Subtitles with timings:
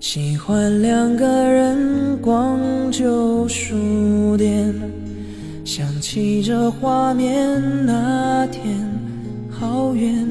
[0.00, 2.60] 喜欢两个人逛
[2.90, 4.74] 旧书店，
[5.64, 8.76] 想起这画面，那天
[9.48, 10.28] 好远。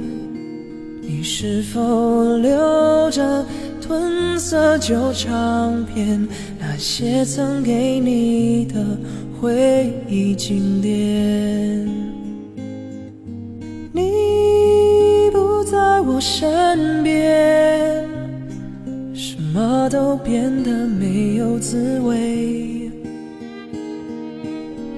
[1.02, 3.44] 你是否留着
[3.92, 6.26] 褪色旧唱片？
[6.58, 8.76] 那些曾给你的
[9.38, 11.86] 回忆经典。
[13.92, 18.08] 你不在我身边。
[19.14, 22.90] 什么都变得没有滋味。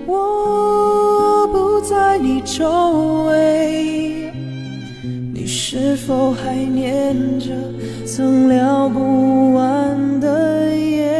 [0.06, 4.32] 我不在你周围，
[5.76, 7.48] 是否还念着
[8.06, 11.12] 曾聊不完的夜？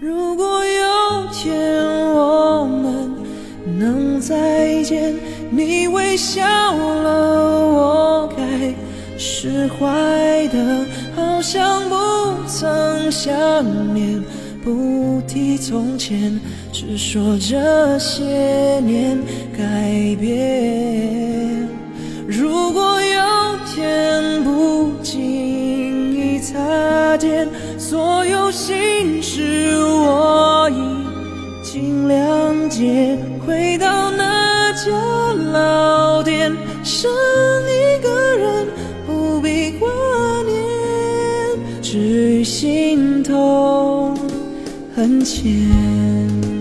[0.00, 1.54] 如果有天
[2.14, 3.12] 我们
[3.78, 5.14] 能再见，
[5.50, 7.68] 你微笑了。
[7.74, 8.42] 我该
[9.18, 11.94] 释怀的，好像不
[12.48, 14.22] 曾想念，
[14.62, 16.40] 不提从前，
[16.72, 18.24] 只说这些
[18.80, 19.18] 年
[19.56, 21.68] 改变。
[22.28, 23.20] 如果有
[23.74, 34.90] 天不经意擦肩，所有心事我已经谅解，回到那家
[35.52, 36.52] 老店，
[36.84, 37.10] 剩
[45.02, 46.51] 很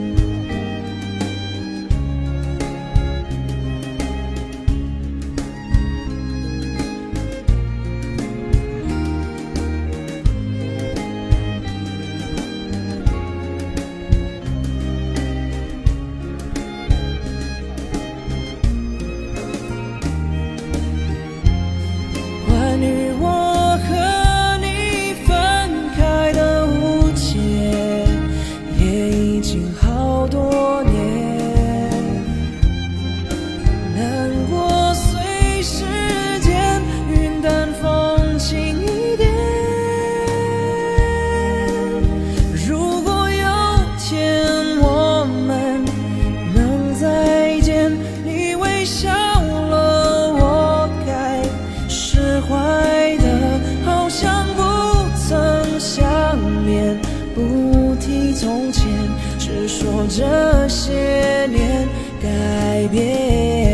[59.71, 60.01] 说。
[60.13, 61.87] 这些年
[62.21, 63.70] 改变，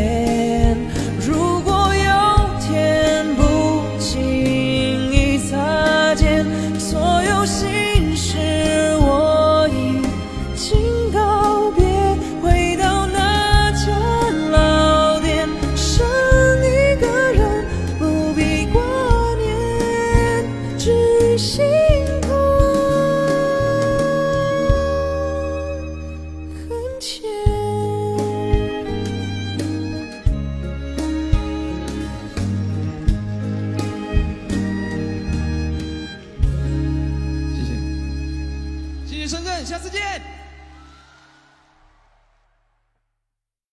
[39.28, 40.37] 深圳，下次见。